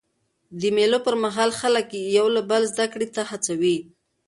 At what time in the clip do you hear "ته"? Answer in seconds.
3.15-3.21